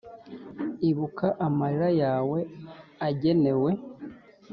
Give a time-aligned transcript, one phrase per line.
[0.89, 2.39] ibuka amarira yawe
[3.07, 3.71] agenewe